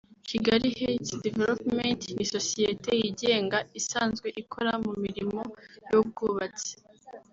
[0.29, 5.41] Kigali Heights Development ni sosiyete yigenga isanzwe ikora mu mirimo
[5.89, 6.71] y’ubwubatsi